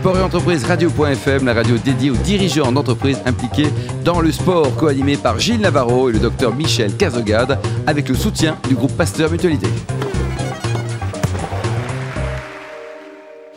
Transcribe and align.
Sport 0.00 0.18
et 0.18 0.22
entreprise 0.22 0.62
radio.fm, 0.64 1.46
la 1.46 1.54
radio 1.54 1.78
dédiée 1.78 2.10
aux 2.10 2.16
dirigeants 2.16 2.70
d'entreprises 2.70 3.18
impliqués 3.24 3.68
dans 4.04 4.20
le 4.20 4.30
sport, 4.30 4.76
co-animé 4.76 5.16
par 5.16 5.38
Gilles 5.38 5.62
Navarro 5.62 6.10
et 6.10 6.12
le 6.12 6.18
docteur 6.18 6.54
Michel 6.54 6.94
Cazogade, 6.96 7.58
avec 7.86 8.10
le 8.10 8.14
soutien 8.14 8.58
du 8.68 8.74
groupe 8.74 8.92
Pasteur 8.92 9.30
Mutualité. 9.30 9.68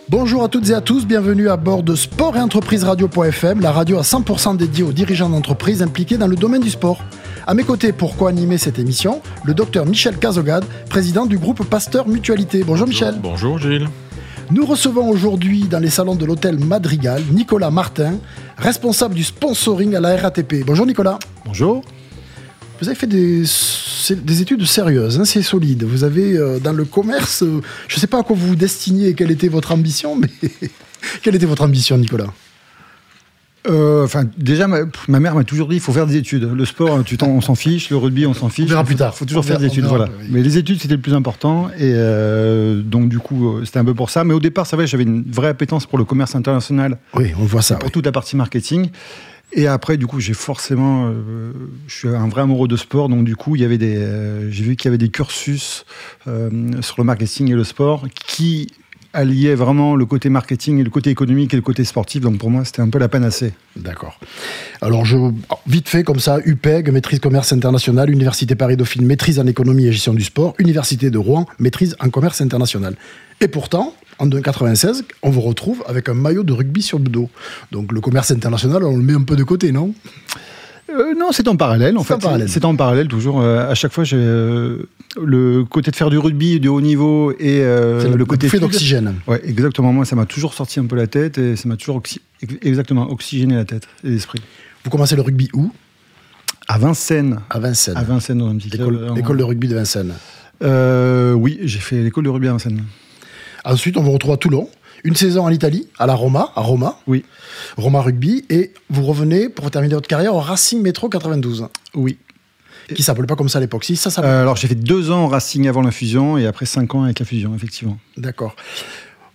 Bonjour 0.08 0.42
à 0.42 0.48
toutes 0.48 0.70
et 0.70 0.74
à 0.74 0.80
tous, 0.80 1.06
bienvenue 1.06 1.50
à 1.50 1.58
bord 1.58 1.84
de 1.84 1.94
Sport 1.94 2.38
et 2.38 2.42
Entreprise 2.42 2.86
Radio.fm, 2.86 3.60
la 3.60 3.74
radio 3.74 3.98
à 3.98 4.04
100% 4.04 4.56
dédiée 4.56 4.86
aux 4.86 4.94
dirigeants 4.94 5.30
d'entreprises 5.30 5.84
impliqués 5.84 6.18
dans 6.18 6.28
le 6.28 6.38
domaine 6.38 6.62
du 6.62 6.70
sport. 6.70 7.04
À 7.48 7.54
mes 7.54 7.64
côtés 7.64 7.92
pour 7.92 8.16
co-animer 8.16 8.58
cette 8.58 8.80
émission, 8.80 9.22
le 9.44 9.54
docteur 9.54 9.86
Michel 9.86 10.18
Cazogade, 10.18 10.64
président 10.90 11.26
du 11.26 11.38
groupe 11.38 11.66
Pasteur 11.66 12.08
Mutualité. 12.08 12.64
Bonjour, 12.66 12.88
Michel. 12.88 13.16
Bonjour 13.22 13.60
Gilles. 13.60 13.90
Nous 14.52 14.66
recevons 14.66 15.08
aujourd'hui 15.08 15.66
dans 15.66 15.78
les 15.78 15.92
salons 15.92 16.16
de 16.16 16.26
l'hôtel 16.26 16.58
Madrigal 16.58 17.22
Nicolas 17.32 17.70
Martin, 17.70 18.18
responsable 18.58 19.14
du 19.14 19.24
sponsoring 19.24 19.94
à 19.94 20.00
la 20.00 20.18
RATP. 20.18 20.66
Bonjour 20.66 20.88
Nicolas. 20.88 21.20
Bonjour. 21.46 21.84
Vous 22.82 22.88
avez 22.88 22.96
fait 22.96 23.06
des, 23.06 23.44
des 24.16 24.42
études 24.42 24.66
sérieuses, 24.66 25.20
hein, 25.20 25.26
c'est 25.26 25.44
solide. 25.44 25.84
Vous 25.84 26.04
avez 26.04 26.36
euh, 26.36 26.58
dans 26.58 26.74
le 26.74 26.84
commerce, 26.86 27.44
euh, 27.44 27.62
je 27.88 27.96
ne 27.98 28.00
sais 28.00 28.08
pas 28.08 28.22
à 28.22 28.24
quoi 28.24 28.36
vous 28.36 28.48
vous 28.48 28.56
destiniez 28.56 29.10
et 29.10 29.14
quelle 29.14 29.30
était 29.30 29.50
votre 29.50 29.72
ambition, 29.72 30.16
mais 30.16 30.30
quelle 31.22 31.36
était 31.36 31.46
votre 31.46 31.62
ambition, 31.62 32.00
Nicolas? 32.00 32.34
Euh, 33.68 34.06
Enfin, 34.06 34.26
déjà, 34.38 34.68
ma, 34.68 35.20
mère 35.20 35.36
m'a 35.36 35.44
toujours 35.44 35.68
dit 35.68 35.76
il 35.76 35.82
faut 35.82 35.92
faire 35.92 36.08
des 36.08 36.18
études. 36.18 36.44
Le 36.44 36.66
sport, 36.66 37.04
tu 37.04 37.18
on 37.22 37.42
s'en 37.42 37.56
fiche. 37.56 37.90
Le 37.90 37.98
rugby, 37.98 38.26
on 38.26 38.34
s'en 38.34 38.50
fiche. 38.50 38.66
On 38.66 38.70
verra 38.70 38.84
plus 38.84 38.96
tard. 38.96 39.14
Il 39.16 39.20
faut 39.20 39.26
toujours 39.26 39.46
faire 39.46 39.60
des 39.60 39.68
études, 39.68 39.86
voilà. 39.86 40.10
Mais 40.30 40.42
les 40.42 40.58
études, 40.58 40.80
c'était 40.82 40.96
le 40.96 41.02
plus 41.02 41.14
important. 41.14 41.70
Et 41.78 41.94
donc, 42.84 43.10
du 43.10 43.20
coup, 43.20 43.64
c'était 43.66 43.80
un 43.80 43.86
peu 43.86 43.94
pour 43.94 44.10
ça. 44.10 44.24
Mais 44.24 44.34
au 44.34 44.40
départ, 44.40 44.66
ça 44.66 44.78
va, 44.78 44.86
j'avais 44.86 45.04
une 45.04 45.24
vraie 45.30 45.50
appétence 45.50 45.86
pour 45.86 45.98
le 45.98 46.06
commerce 46.06 46.36
international. 46.36 46.98
Oui, 47.14 47.32
on 47.40 47.46
voit 47.46 47.62
ça. 47.62 47.76
Pour 47.76 47.92
toute 47.92 48.06
la 48.06 48.12
partie 48.12 48.36
marketing. 48.36 48.90
Et 49.52 49.68
après, 49.68 49.98
du 49.98 50.06
coup, 50.06 50.20
j'ai 50.20 50.34
forcément, 50.34 51.08
euh, 51.08 51.52
je 51.88 51.96
suis 51.96 52.08
un 52.08 52.28
vrai 52.28 52.42
amoureux 52.42 52.68
de 52.68 52.78
sport, 52.78 53.10
donc 53.10 53.24
du 53.26 53.36
coup, 53.36 53.56
il 53.56 53.62
y 53.62 53.66
avait 53.66 53.80
des, 53.80 53.98
euh, 53.98 54.52
j'ai 54.52 54.64
vu 54.64 54.76
qu'il 54.76 54.86
y 54.86 54.90
avait 54.90 55.00
des 55.00 55.10
cursus 55.10 55.86
euh, 56.28 56.50
sur 56.82 56.96
le 57.00 57.04
marketing 57.04 57.52
et 57.52 57.56
le 57.56 57.64
sport 57.64 58.06
qui 58.14 58.68
alliaient 59.14 59.56
vraiment 59.56 59.96
le 59.96 60.06
côté 60.06 60.30
marketing 60.30 60.80
et 60.80 60.84
le 60.84 60.90
côté 60.90 61.10
économique 61.10 61.54
et 61.54 61.58
le 61.58 61.62
côté 61.62 61.84
sportif. 61.84 62.22
Donc 62.22 62.38
pour 62.38 62.50
moi, 62.50 62.66
c'était 62.66 62.82
un 62.82 62.90
peu 62.90 63.00
la 63.00 63.10
panacée. 63.10 63.54
D'accord. 63.76 64.20
Alors, 64.82 65.06
je, 65.06 65.18
vite 65.68 65.90
fait, 65.90 66.04
comme 66.04 66.20
ça, 66.20 66.40
UPEG, 66.46 66.92
maîtrise 66.92 67.20
commerce 67.20 67.52
international, 67.54 68.10
Université 68.10 68.56
Paris-Dauphine, 68.56 69.06
maîtrise 69.06 69.40
en 69.40 69.48
économie 69.48 69.88
et 69.88 69.92
gestion 69.92 70.14
du 70.14 70.24
sport, 70.24 70.54
Université 70.60 71.10
de 71.10 71.18
Rouen, 71.18 71.46
maîtrise 71.60 71.96
en 72.00 72.10
commerce 72.10 72.42
international. 72.42 72.96
Et 73.42 73.48
pourtant, 73.48 73.94
en 74.20 74.26
1996, 74.26 75.06
on 75.24 75.30
vous 75.30 75.42
retrouve 75.42 75.84
avec 75.88 76.10
un 76.10 76.14
maillot 76.14 76.44
de 76.44 76.54
rugby 76.54 76.82
sur 76.82 77.00
le 77.00 77.06
dos. 77.06 77.30
Donc 77.72 77.92
le 77.92 78.02
commerce 78.02 78.32
international, 78.32 78.84
on 78.84 78.98
le 78.98 79.04
met 79.04 79.14
un 79.14 79.24
peu 79.24 79.36
de 79.36 79.44
côté, 79.44 79.72
non? 79.72 79.94
Euh, 80.90 81.14
non, 81.18 81.32
c'est 81.32 81.48
en 81.48 81.56
parallèle 81.56 81.98
en 81.98 82.04
fait. 82.04 82.16
C'est 82.48 82.66
en 82.66 82.76
parallèle 82.76 83.08
toujours. 83.08 83.42
Euh, 83.42 83.70
à 83.70 83.76
chaque 83.76 83.92
fois, 83.92 84.04
j'ai 84.04 84.18
euh, 84.18 84.90
le 85.22 85.64
côté 85.64 85.92
de 85.92 85.96
faire 85.96 86.10
du 86.10 86.18
rugby 86.18 86.60
de 86.60 86.70
haut 86.70 86.82
niveau 86.82 87.32
et 87.40 87.62
le, 87.62 88.24
côté 88.26 88.50
fait 88.50 88.60
d'oxygène. 88.60 89.16
Ouais, 89.28 89.42
exactement. 89.46 89.94
Moi, 89.94 90.06
ça 90.06 90.16
m'a 90.16 90.26
toujours 90.26 90.54
sorti 90.54 90.80
un 90.80 90.86
peu 90.86 90.96
la 90.96 91.08
tête 91.08 91.38
et 91.38 91.56
ça 91.56 91.68
m'a 91.68 91.78
toujours 91.78 92.02
exactement 92.62 93.10
oxygéné 93.10 93.56
la 93.56 93.66
tête 93.66 93.88
et 94.04 94.10
l'esprit. 94.10 94.42
Vous 94.84 94.90
commencez 94.90 95.16
le 95.16 95.22
rugby 95.22 95.50
où? 95.54 95.72
À 96.68 96.78
Vincennes. 96.78 97.40
À 97.50 97.60
Vincennes. 97.60 97.98
À 97.98 98.04
Vincennes, 98.04 98.38
dans 98.38 98.54
L'école 99.16 99.38
de 99.38 99.44
rugby 99.44 99.68
de 99.68 99.76
Vincennes. 99.76 100.14
oui, 100.62 101.60
j'ai 101.64 101.80
fait 101.80 102.02
l'école 102.04 102.26
de 102.26 102.30
rugby 102.30 102.48
à 102.48 102.52
Vincennes. 102.52 102.84
Ensuite, 103.66 103.98
on 103.98 104.04
vous 104.04 104.12
retrouve 104.12 104.34
à 104.34 104.38
Toulon. 104.38 104.70
Une 105.04 105.16
saison 105.16 105.46
en 105.46 105.50
Italie, 105.50 105.88
à 105.98 106.06
la 106.06 106.16
Roma, 106.16 106.52
à 106.56 106.62
Roma. 106.62 107.00
Oui. 107.08 107.26
Roma 107.78 108.02
Rugby. 108.02 108.46
Et 108.50 108.74
vous 108.90 109.06
revenez 109.06 109.50
pour 109.50 109.70
terminer 109.72 109.96
votre 109.96 110.08
carrière 110.08 110.36
au 110.36 110.40
Racing 110.40 110.82
Métro 110.82 111.10
92. 111.10 111.68
Oui. 111.96 112.18
Qui 112.94 113.04
s'appelait 113.04 113.28
pas 113.28 113.36
comme 113.36 113.50
ça 113.50 113.60
à 113.60 113.62
l'époque. 113.62 113.84
Si, 113.84 113.96
ça 113.96 114.10
euh, 114.24 114.42
Alors 114.42 114.56
j'ai 114.56 114.68
fait 114.68 114.76
deux 114.76 115.12
ans 115.12 115.26
au 115.26 115.28
Racing 115.28 115.68
avant 115.68 115.82
la 115.82 115.92
fusion 115.92 116.38
et 116.38 116.48
après 116.48 116.66
cinq 116.66 116.96
ans 116.96 117.04
avec 117.04 117.20
la 117.20 117.26
fusion, 117.26 117.54
effectivement. 117.56 117.98
D'accord. 118.18 118.56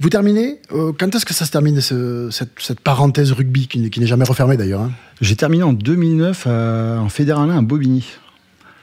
Vous 0.00 0.08
terminez 0.08 0.60
euh, 0.72 0.92
Quand 0.98 1.14
est-ce 1.14 1.24
que 1.24 1.34
ça 1.34 1.44
se 1.44 1.53
termine, 1.53 1.80
cette, 1.80 2.80
parenthèse 2.80 3.30
rugby 3.30 3.69
qui, 3.69 3.78
n'est 3.78 4.06
jamais 4.06 4.24
refermée 4.24 4.56
d'ailleurs 4.56 4.80
hein? 4.80 4.92
J'ai 5.20 5.36
terminé 5.36 5.62
en 5.62 5.72
2009 5.72 6.48
en 6.48 7.08
fédéral 7.08 7.53
à 7.53 7.60
Bobigny 7.60 8.04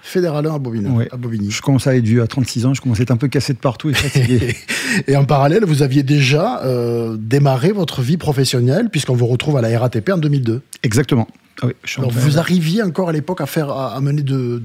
fédéralin 0.01 0.55
à 0.55 0.59
Bobigny. 0.59 1.07
à 1.11 1.17
Bobigny. 1.17 1.51
Je 1.51 1.61
commençais 1.61 1.89
à 1.89 1.95
être 1.95 2.05
vieux 2.05 2.21
à 2.21 2.27
36 2.27 2.65
ans, 2.65 2.73
je 2.73 2.81
commençais 2.81 3.01
à 3.01 3.03
être 3.03 3.11
un 3.11 3.17
peu 3.17 3.27
cassé 3.27 3.53
de 3.53 3.59
partout 3.59 3.89
et 3.89 3.93
fatigué. 3.93 4.55
et 5.07 5.15
en 5.15 5.25
parallèle, 5.25 5.65
vous 5.65 5.83
aviez 5.83 6.03
déjà 6.03 6.61
euh, 6.63 7.17
démarré 7.19 7.71
votre 7.71 8.01
vie 8.01 8.17
professionnelle, 8.17 8.89
puisqu'on 8.89 9.15
vous 9.15 9.27
retrouve 9.27 9.57
à 9.57 9.61
la 9.61 9.79
RATP 9.79 10.09
en 10.11 10.17
2002. 10.17 10.61
Exactement. 10.83 11.27
Ah 11.61 11.67
Alors 11.97 12.09
vous 12.09 12.39
arriviez 12.39 12.81
encore 12.81 13.09
à 13.09 13.11
l'époque 13.11 13.41
à 13.41 13.45
faire 13.45 13.69
à, 13.69 13.99
mener 14.01 14.23
de, 14.23 14.61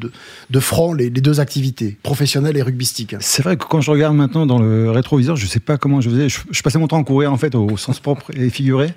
de, 0.49 0.61
front 0.61 0.95
les, 0.95 1.11
deux 1.11 1.41
activités, 1.41 1.99
professionnelles 2.03 2.57
et 2.57 2.63
rugbystiques. 2.63 3.17
C'est 3.21 3.43
vrai 3.43 3.57
que 3.57 3.65
quand 3.65 3.83
je 3.83 3.91
regarde 3.91 4.17
maintenant 4.17 4.47
dans 4.47 4.59
le 4.59 4.91
rétroviseur, 4.91 5.37
je 5.37 5.45
ne 5.45 5.51
sais 5.51 5.61
pas 5.61 5.77
comment 5.77 6.01
je 6.01 6.09
faisais. 6.09 6.29
Je, 6.29 6.63
passais 6.63 6.79
mon 6.79 6.89
temps 6.89 7.01
à 7.01 7.05
courir 7.05 7.33
en 7.33 7.37
fait 7.37 7.55
au, 7.55 7.77
sens 7.77 8.01
propre 8.01 8.31
et 8.35 8.49
figuré. 8.49 8.95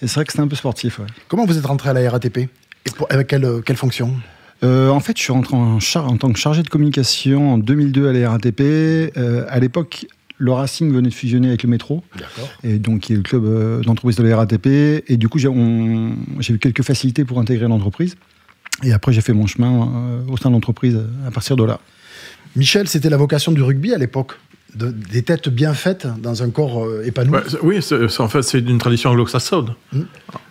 Et 0.00 0.08
c'est 0.08 0.14
vrai 0.14 0.24
que 0.24 0.32
c'était 0.32 0.42
un 0.42 0.48
peu 0.48 0.56
sportif. 0.56 1.00
Comment 1.28 1.44
vous 1.44 1.58
êtes 1.58 1.66
rentré 1.66 1.90
à 1.90 1.92
la 1.92 2.10
RATP 2.10 2.38
et 2.38 2.48
Avec 3.10 3.26
quelle, 3.26 3.60
quelle 3.66 3.76
fonction? 3.76 4.14
Euh, 4.64 4.90
en 4.90 5.00
fait, 5.00 5.16
je 5.16 5.22
suis 5.22 5.32
rentré 5.32 5.56
en, 5.56 5.78
en, 5.78 6.16
tant 6.16 6.32
que 6.32 6.38
chargé 6.38 6.62
de 6.62 6.68
communication 6.68 7.54
en 7.54 7.58
2002 7.58 8.08
à 8.08 8.12
la 8.12 8.30
RATP. 8.30 8.60
Euh, 8.60 9.44
à 9.48 9.58
l'époque, 9.58 10.06
le 10.38 10.52
Racing 10.52 10.92
venait 10.92 11.08
de 11.08 11.14
fusionner 11.14 11.48
avec 11.48 11.62
le 11.62 11.68
métro. 11.68 12.02
Et 12.62 12.78
donc, 12.78 13.08
il 13.08 13.12
y 13.12 13.14
a 13.14 13.16
le 13.16 13.22
club 13.22 13.44
euh, 13.44 13.80
d'entreprise 13.82 14.16
de 14.16 14.22
la 14.22 14.36
RATP. 14.36 14.66
Et 15.08 15.16
du 15.16 15.28
coup, 15.28 15.38
j'ai 15.38 15.48
eu 15.48 16.58
quelques 16.58 16.82
facilités 16.82 17.24
pour 17.24 17.40
intégrer 17.40 17.66
l'entreprise. 17.66 18.16
Et 18.82 18.92
après, 18.92 19.12
j'ai 19.12 19.20
fait 19.20 19.32
mon 19.32 19.46
chemin 19.46 20.24
au 20.28 20.36
sein 20.36 20.48
de 20.48 20.54
l'entreprise 20.54 20.98
à 21.26 21.30
partir 21.30 21.56
de 21.56 21.64
là. 21.64 21.80
Michel, 22.56 22.88
c'était 22.88 23.10
la 23.10 23.16
vocation 23.16 23.52
du 23.52 23.62
rugby 23.62 23.92
à 23.94 23.98
l'époque? 23.98 24.32
Des 24.74 25.22
têtes 25.22 25.48
bien 25.48 25.74
faites 25.74 26.06
dans 26.20 26.42
un 26.42 26.50
corps 26.50 26.84
euh, 26.84 27.04
épanoui. 27.04 27.38
oui, 27.62 27.80
en 28.18 28.28
fait, 28.28 28.42
c'est 28.42 28.60
d'une 28.60 28.78
tradition 28.78 29.10
anglo-saxonne. 29.10 29.74
Hmm. 29.92 30.02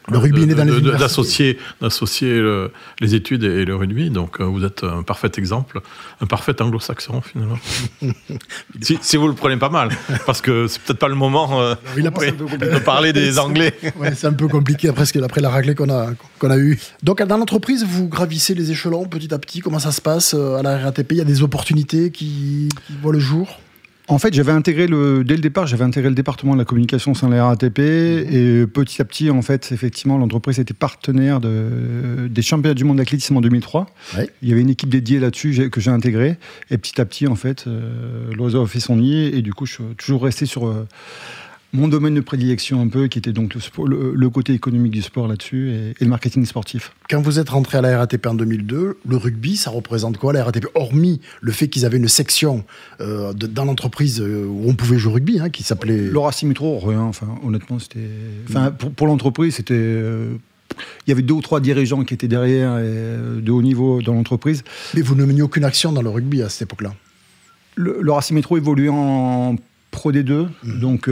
Le 0.10 0.18
rugby 0.18 0.44
est 0.44 0.56
dans 0.56 0.64
les 0.66 0.82
D'associer 1.80 2.44
les 3.00 3.16
études 3.16 3.44
et 3.44 3.66
le 3.66 3.76
rugby. 3.76 4.10
Donc, 4.10 4.40
euh, 4.40 4.44
vous 4.44 4.66
êtes 4.66 4.84
un 4.84 5.04
parfait 5.04 5.32
exemple, 5.38 5.80
un 6.20 6.26
parfait 6.26 6.60
anglo-saxon, 6.62 7.22
finalement. 7.22 7.58
si, 8.82 9.18
vous 9.18 9.28
le 9.28 9.34
prenez 9.34 9.58
pas 9.58 9.70
mal. 9.70 9.90
Parce 10.26 10.42
que 10.42 10.68
c'est 10.68 10.82
peut-être 10.82 11.00
pas 11.00 11.08
le 11.08 11.16
moment 11.16 11.62
euh, 11.62 11.76
de 11.96 12.80
parler 12.80 13.14
des 13.14 13.40
Anglais. 13.40 13.74
c'est 14.16 14.28
un 14.28 14.34
peu 14.34 14.48
compliqué 14.48 14.90
après, 14.90 15.06
après 15.24 15.42
la 15.42 15.50
raclée 15.50 15.76
qu'on 15.76 15.90
a, 15.90 16.10
qu'on 16.40 16.52
a 16.52 16.58
eue. 16.58 16.80
Donc, 17.04 17.24
dans 17.24 17.38
l'entreprise, 17.38 17.86
vous 17.86 18.08
gravissez 18.08 18.54
les 18.54 18.72
échelons 18.72 19.06
petit 19.06 19.34
à 19.34 19.40
petit. 19.40 19.62
Comment 19.62 19.80
ça 19.80 19.92
se 19.92 20.02
passe 20.02 20.34
à 20.34 20.62
la 20.62 20.78
RATP 20.78 21.14
Il 21.14 21.18
y 21.18 21.22
a 21.22 21.26
des 21.26 21.42
opportunités 21.42 22.12
qui 22.12 22.70
voient 23.02 23.14
le 23.14 23.20
jour? 23.20 23.61
En 24.12 24.18
fait, 24.18 24.34
j'avais 24.34 24.52
intégré 24.52 24.88
le, 24.88 25.24
dès 25.24 25.36
le 25.36 25.42
départ, 25.42 25.68
j'avais 25.68 25.86
intégré 25.86 26.10
le 26.10 26.16
département 26.16 26.54
de 26.54 26.60
la 26.60 26.66
communication 26.66 27.14
sans 27.14 27.30
la 27.30 27.46
RATP 27.46 27.80
mhm. 27.80 27.86
et 27.86 28.68
petit 28.68 29.02
à 29.02 29.06
petit, 29.06 29.30
en 29.30 29.42
fait, 29.42 29.72
effectivement, 29.72 30.18
l'entreprise 30.18 30.60
était 30.60 30.74
partenaire 30.74 31.40
de, 31.40 32.28
des 32.30 32.42
championnats 32.42 32.74
du 32.74 32.84
monde 32.84 32.98
d'athlétisme 32.98 33.38
en 33.38 33.42
2003. 33.42 33.88
Il 34.42 34.50
y 34.50 34.52
avait 34.52 34.60
une 34.60 34.70
équipe 34.70 34.90
dédiée 34.90 35.20
là-dessus 35.20 35.70
que 35.70 35.80
j'ai 35.80 35.92
intégrée 35.92 36.38
et 36.70 36.78
petit 36.78 37.00
à 37.00 37.06
petit, 37.06 37.26
en 37.28 37.36
fait, 37.36 37.68
euh, 37.68 38.34
l'oiseau 38.36 38.62
a 38.62 38.68
fait 38.68 38.82
son 38.82 38.98
nid 38.98 39.28
et 39.28 39.42
du 39.42 39.54
coup, 39.54 39.66
je 39.66 39.76
suis 39.76 39.84
toujours 39.98 40.24
resté 40.24 40.46
sur 40.46 40.68
euh, 40.68 40.86
mon 41.74 41.88
domaine 41.88 42.16
de 42.16 42.22
prédilection 42.22 42.82
un 42.82 42.88
peu, 42.88 43.08
qui 43.08 43.18
était 43.18 43.32
donc 43.32 43.56
le, 43.56 44.14
le, 44.14 44.30
côté 44.30 44.54
économique 44.54 44.92
du 44.92 45.02
sport 45.02 45.28
là-dessus 45.28 45.72
et, 45.72 46.04
le 46.04 46.08
marketing 46.08 46.46
sportif. 46.46 46.94
Quand 47.10 47.22
vous 47.22 47.40
êtes 47.40 47.50
rentré 47.50 47.78
à 47.78 47.82
la 47.82 47.98
RATP 47.98 48.26
en 48.28 48.34
2002, 48.34 48.98
le 49.08 49.18
rugby, 49.18 49.56
ça 49.56 49.70
représente 49.70 50.18
quoi 50.18 50.34
la 50.34 50.44
RATP 50.44 50.68
Hormis 50.76 51.22
le 51.40 51.52
fait 51.52 51.70
qu'ils 51.70 51.86
avaient 51.86 51.98
une 51.98 52.10
section 52.10 52.66
euh, 53.00 53.34
dans 53.34 53.66
l'entreprise 53.66 54.20
euh, 54.20 54.46
où 54.46 54.70
on 54.70 54.76
pouvait 54.76 54.98
jouer 54.98 55.12
au 55.12 55.16
rugby, 55.16 55.40
hein, 55.40 55.50
qui 55.50 55.64
s'appelait... 55.64 56.10
Laura 56.10 56.32
Simitro, 56.32 56.80
rien. 56.80 57.02
Enfin, 57.02 57.28
honnêtement, 57.44 57.80
c'était... 57.80 58.10
Enfin, 58.50 58.72
pour, 58.72 59.08
l'entreprise, 59.08 59.56
c'était... 59.56 59.74
Euh, 59.76 60.36
il 61.06 61.10
y 61.10 61.12
avait 61.12 61.22
deux 61.22 61.34
ou 61.34 61.42
trois 61.42 61.60
dirigeants 61.60 62.04
qui 62.04 62.14
étaient 62.14 62.30
derrière 62.30 62.80
et 62.80 63.42
de 63.42 63.52
haut 63.52 63.62
niveau 63.62 64.02
dans 64.02 64.14
l'entreprise. 64.14 64.64
Mais 64.94 65.02
vous 65.02 65.16
ne 65.16 65.26
meniez 65.26 65.42
aucune 65.42 65.66
action 65.66 65.92
dans 65.92 66.02
le 66.02 66.10
rugby 66.10 66.42
à 66.42 66.50
cette 66.50 66.64
époque-là? 66.64 66.94
Le, 67.76 67.98
le 68.02 68.12
Racing 68.12 68.36
Métro 68.36 68.56
évoluait 68.58 68.90
en 68.90 69.58
Pro 69.92 70.14
D2, 70.14 70.48
mmh. 70.64 70.80
donc 70.80 71.10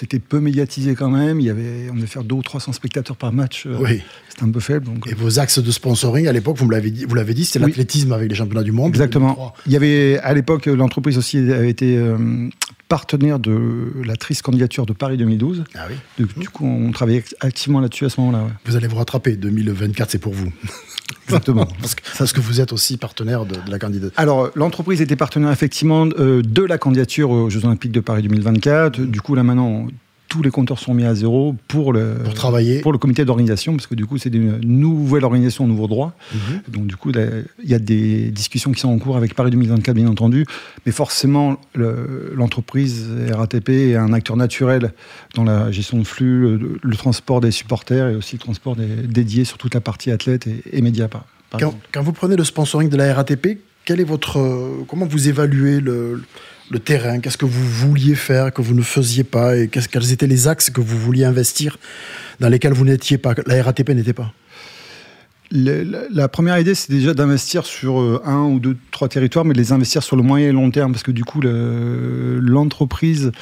c'était 0.00 0.18
peu 0.18 0.40
médiatisé 0.40 0.94
quand 0.94 1.10
même. 1.10 1.40
Il 1.40 1.46
y 1.46 1.50
avait, 1.50 1.90
on 1.90 1.94
devait 1.94 2.06
faire 2.06 2.24
200 2.24 2.38
ou 2.38 2.42
300 2.42 2.72
spectateurs 2.72 3.16
par 3.16 3.34
match. 3.34 3.66
Euh, 3.66 3.76
oui. 3.78 4.00
C'était 4.30 4.44
un 4.44 4.50
peu 4.50 4.60
faible. 4.60 4.86
Donc... 4.86 5.06
Et 5.06 5.12
vos 5.12 5.38
axes 5.38 5.58
de 5.58 5.70
sponsoring, 5.70 6.26
à 6.26 6.32
l'époque, 6.32 6.56
vous 6.56 6.64
me 6.64 6.72
l'avez 6.72 6.90
dit, 6.90 7.04
vous 7.04 7.14
l'avez 7.14 7.34
dit, 7.34 7.44
c'était 7.44 7.58
l'athlétisme 7.58 8.10
avec 8.12 8.30
les 8.30 8.34
championnats 8.34 8.62
du 8.62 8.72
monde. 8.72 8.88
Exactement. 8.88 9.52
Il 9.66 9.72
y 9.72 9.76
avait, 9.76 10.18
à 10.20 10.32
l'époque, 10.32 10.66
l'entreprise 10.66 11.18
aussi 11.18 11.36
avait 11.36 11.68
été 11.68 11.98
euh, 11.98 12.48
partenaire 12.88 13.38
de 13.38 13.92
la 14.04 14.16
triste 14.16 14.40
candidature 14.40 14.86
de 14.86 14.94
Paris 14.94 15.18
2012. 15.18 15.64
Ah 15.74 15.86
oui. 15.90 16.26
Du, 16.36 16.48
coup, 16.48 16.66
on 16.66 16.90
travaillait 16.92 17.24
activement 17.40 17.80
là-dessus 17.80 18.06
à 18.06 18.08
ce 18.08 18.20
moment-là. 18.22 18.46
Vous 18.64 18.76
allez 18.76 18.88
vous 18.88 18.96
rattraper. 18.96 19.36
2024, 19.36 20.10
c'est 20.10 20.18
pour 20.18 20.32
vous. 20.32 20.50
Exactement. 21.26 21.66
parce, 22.18 22.32
que, 22.32 22.40
vous 22.40 22.60
êtes 22.60 22.72
aussi 22.72 22.96
partenaire 22.96 23.44
de, 23.44 23.56
la 23.68 23.78
candidature. 23.78 24.18
Alors, 24.18 24.50
l'entreprise 24.54 25.00
était 25.00 25.16
partenaire 25.16 25.50
effectivement 25.52 26.08
euh, 26.18 26.42
de 26.42 26.62
la 26.62 26.78
candidature 26.78 27.30
aux 27.30 27.50
Jeux 27.50 27.64
Olympiques 27.64 27.92
de 27.92 28.00
Paris 28.00 28.22
2024. 28.22 29.00
Du 29.00 29.20
coup, 29.20 29.34
là 29.34 29.42
maintenant, 29.42 29.86
tous 30.30 30.42
les 30.42 30.50
compteurs 30.50 30.78
sont 30.78 30.94
mis 30.94 31.04
à 31.04 31.14
zéro 31.14 31.56
pour 31.66 31.92
le, 31.92 32.14
pour 32.24 32.34
travailler. 32.34 32.80
pour 32.80 32.92
le 32.92 32.98
comité 32.98 33.24
d'organisation, 33.24 33.74
parce 33.74 33.88
que 33.88 33.96
du 33.96 34.06
coup, 34.06 34.16
c'est 34.16 34.32
une 34.32 34.60
nouvelle 34.60 35.24
organisation, 35.24 35.66
nouveau 35.66 35.88
droit. 35.88 36.14
Mhm. 36.32 36.62
Donc, 36.68 36.86
du 36.86 36.96
coup, 36.96 37.10
il 37.10 37.68
y 37.68 37.74
a 37.74 37.80
des 37.80 38.30
discussions 38.30 38.70
qui 38.70 38.80
sont 38.80 38.88
en 38.88 38.98
cours 38.98 39.16
avec 39.16 39.34
Paris 39.34 39.50
2024, 39.50 39.94
bien 39.94 40.06
entendu. 40.06 40.46
Mais 40.86 40.92
forcément, 40.92 41.60
l'entreprise 41.74 43.08
RATP 43.32 43.70
est 43.70 43.96
un 43.96 44.12
acteur 44.12 44.36
naturel 44.36 44.92
dans 45.34 45.42
la 45.42 45.72
gestion 45.72 45.98
de 45.98 46.04
flux, 46.04 46.56
le, 46.80 46.96
transport 46.96 47.40
des 47.40 47.50
supporters 47.50 48.08
et 48.08 48.14
aussi 48.14 48.36
le 48.36 48.40
transport 48.40 48.76
des, 48.76 48.86
dédié 48.86 49.44
sur 49.44 49.58
toute 49.58 49.74
la 49.74 49.80
partie 49.80 50.12
athlète 50.12 50.46
et, 50.46 50.62
et 50.72 50.80
médias. 50.80 51.08
Par, 51.08 51.24
quand, 51.58 51.74
quand, 51.90 52.02
vous 52.02 52.12
prenez 52.12 52.36
le 52.36 52.44
sponsoring 52.44 52.88
de 52.88 52.96
la 52.96 53.12
RATP, 53.14 53.58
quel 53.84 54.00
est 54.00 54.04
votre, 54.04 54.38
comment 54.86 55.06
vous 55.06 55.28
évaluez 55.28 55.80
le, 55.80 56.22
le 56.70 56.78
terrain 56.78 57.20
Qu'est-ce 57.20 57.38
que 57.38 57.46
vous 57.46 57.68
vouliez 57.68 58.14
faire, 58.14 58.52
que 58.52 58.62
vous 58.62 58.74
ne 58.74 58.82
faisiez 58.82 59.24
pas 59.24 59.56
Et 59.56 59.68
quels 59.68 60.12
étaient 60.12 60.26
les 60.26 60.48
axes 60.48 60.70
que 60.70 60.80
vous 60.80 60.98
vouliez 60.98 61.24
investir 61.24 61.78
dans 62.38 62.48
lesquels 62.48 62.72
vous 62.72 62.84
n'étiez 62.84 63.18
pas, 63.18 63.34
la 63.46 63.62
RATP 63.62 63.90
n'était 63.90 64.12
pas? 64.12 64.32
La 65.52 66.28
première 66.28 66.58
idée, 66.60 66.76
c'est 66.76 66.92
déjà 66.92 67.12
d'investir 67.12 67.66
sur 67.66 68.00
euh, 68.00 68.22
un 68.24 68.44
ou 68.44 68.60
deux, 68.60 68.76
trois 68.92 69.08
territoires, 69.08 69.44
mais 69.44 69.52
de 69.52 69.58
les 69.58 69.72
investir 69.72 70.04
sur 70.04 70.14
le 70.14 70.22
moyen 70.22 70.48
et 70.48 70.52
long 70.52 70.70
terme, 70.70 70.92
parce 70.92 71.02
que 71.02 71.10
du 71.10 71.24
coup, 71.24 71.40
l'entreprise 71.42 73.32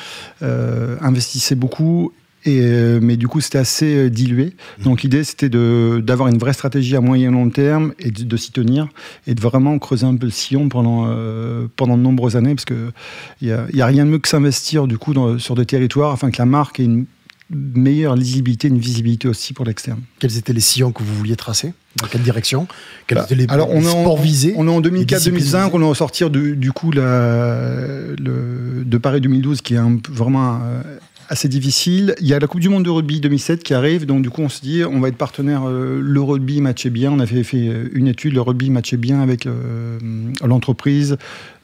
euh, 0.43 0.97
investissait 1.03 1.55
beaucoup 1.55 2.15
et, 2.49 2.61
euh, 2.63 2.99
mais 3.03 3.17
du 3.17 3.29
coup, 3.29 3.41
c'était 3.41 3.59
assez 3.59 3.97
euh, 3.97 4.11
dilué. 4.11 4.55
Mmh. 4.79 4.83
Donc 4.85 5.03
l'idée, 5.03 5.25
c'était 5.25 5.49
d'avoir 5.49 6.29
une 6.29 6.39
vraie 6.39 6.53
stratégie 6.53 6.97
à 6.97 7.01
moyen 7.01 7.29
et 7.29 7.33
long 7.33 7.51
terme 7.51 7.93
et 7.99 8.11
de, 8.11 8.37
s'y 8.37 8.53
tenir 8.53 8.89
et 9.27 9.35
de 9.35 9.41
vraiment 9.41 9.79
creuser 9.79 10.07
un 10.07 10.17
peu 10.17 10.27
le 10.27 10.33
sillon 10.33 10.69
pendant, 10.69 11.07
euh, 11.09 11.67
pendant 11.77 11.99
de 11.99 12.03
nombreuses 12.03 12.37
années 12.37 12.55
parce 12.55 12.65
qu'il 12.65 12.93
n'y 13.43 13.53
a, 13.53 13.67
y 13.73 13.83
a 13.83 13.87
rien 13.87 14.05
de 14.07 14.11
mieux 14.11 14.19
que 14.19 14.29
s'investir 14.29 14.87
du 14.87 14.97
coup 14.97 15.15
sur 15.39 15.55
des 15.55 15.67
territoires 15.67 16.13
afin 16.13 16.31
que 16.31 16.39
la 16.39 16.47
marque 16.47 16.81
ait 16.81 16.85
une 16.85 17.07
meilleure 17.51 18.15
lisibilité, 18.15 18.69
une 18.69 18.79
visibilité 18.79 19.27
aussi 19.27 19.55
pour 19.55 19.65
l'externe. 19.65 20.01
Quels 20.19 20.37
étaient 20.37 20.53
les 20.53 20.61
sillons 20.61 20.93
que 20.93 21.03
vous 21.03 21.15
vouliez 21.15 21.37
tracer? 21.37 21.73
Dans 21.97 22.07
quelle 22.07 22.23
direction? 22.23 22.67
Quels 23.07 23.19
bah, 23.19 23.25
étaient 23.25 23.35
les, 23.35 23.47
alors 23.49 23.71
on 23.71 23.83
sports 23.83 24.21
visés? 24.21 24.55
On 24.57 24.69
est 24.69 24.71
en 24.71 24.81
2004-2005, 24.81 25.71
on 25.73 25.91
est 25.91 25.95
sortir 25.95 26.31
du, 26.31 26.57
du 26.57 26.73
coup 26.73 26.91
la, 26.91 27.57
le, 28.19 28.85
de 28.85 28.99
Paris 28.99 29.21
2012 29.21 29.63
qui 29.63 29.75
est 29.75 29.79
un, 29.79 29.99
vraiment 30.11 30.61
assez 31.29 31.49
difficile. 31.49 32.15
Il 32.21 32.27
y 32.27 32.35
a 32.35 32.39
la 32.39 32.47
Coupe 32.47 32.61
du 32.61 32.69
Monde 32.69 32.85
de 32.85 32.91
rugby 32.91 33.21
2007 33.21 33.63
qui 33.63 33.75
arrive, 33.75 34.07
donc 34.07 34.23
du 34.23 34.31
coup 34.31 34.43
on 34.43 34.49
se 34.49 34.61
dit 34.61 34.83
on 34.85 35.01
va 35.01 35.09
être 35.09 35.17
partenaire. 35.17 35.63
Euh, 35.67 36.01
le 36.03 36.21
rugby 36.21 36.61
matchait 36.61 36.91
bien. 36.91 37.13
On 37.13 37.21
avait 37.21 37.45
fait 37.45 37.69
euh, 37.69 37.89
une 37.93 38.09
étude, 38.09 38.35
le 38.35 38.41
rugby 38.41 38.71
matchait 38.71 38.97
bien 38.97 39.21
avec 39.21 39.47
euh, 39.47 39.99
l'entreprise, 40.45 41.19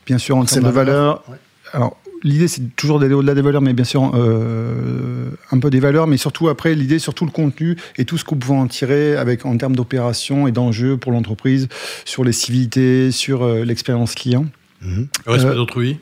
bien 0.07 0.19
sûr 0.19 0.37
en 0.37 0.45
termes 0.45 0.67
de 0.67 0.71
valeur. 0.71 1.25
Alors 1.73 1.97
l'idée 2.23 2.49
c'est 2.49 2.77
toujours 2.77 3.01
d'aller 3.01 3.15
au-delà 3.15 3.35
des 3.35 3.43
valeurs, 3.43 3.63
mais 3.63 3.73
bien 3.73 3.85
sûr 3.85 4.03
un 4.05 5.59
peu 5.59 5.71
des 5.71 5.81
valeurs, 5.81 6.07
mais 6.07 6.17
surtout 6.17 6.49
après 6.49 6.75
l'idée 6.75 6.99
surtout 6.99 7.25
le 7.25 7.31
contenu 7.31 7.77
et 7.99 8.05
tout 8.05 8.17
ce 8.17 8.25
qu'on 8.25 8.37
pouvait 8.37 8.59
en 8.59 8.67
tirer 8.67 9.17
avec 9.17 9.45
en 9.45 9.57
termes 9.57 9.77
d'opération 9.77 10.47
et 10.47 10.53
d'enjeux 10.53 10.97
pour 10.97 11.13
l'entreprise 11.13 11.69
sur 12.05 12.25
les 12.25 12.33
civilités, 12.33 13.11
sur 13.11 13.47
l'expérience 13.47 14.15
client. 14.15 14.47
Mmh. 14.83 15.03
Respect 15.27 15.55
d'autrui 15.55 15.99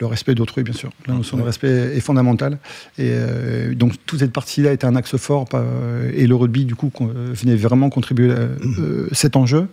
le 0.00 0.06
respect 0.06 0.34
d'autrui, 0.34 0.62
bien 0.62 0.74
sûr. 0.74 0.90
La 1.06 1.14
notion 1.14 1.36
de 1.36 1.42
respect 1.42 1.96
est 1.96 2.00
fondamentale. 2.00 2.58
Et 2.98 3.10
euh, 3.10 3.74
donc, 3.74 3.94
toute 4.06 4.20
cette 4.20 4.32
partie-là 4.32 4.72
était 4.72 4.86
un 4.86 4.94
axe 4.94 5.16
fort. 5.16 5.46
et 6.14 6.26
le 6.26 6.34
rugby, 6.34 6.64
du 6.64 6.76
coup, 6.76 6.92
euh, 7.00 7.32
venait 7.32 7.56
vraiment 7.56 7.90
contribuer 7.90 8.30
à 8.30 8.34
euh, 8.34 9.08
cet 9.12 9.34
enjeu. 9.34 9.66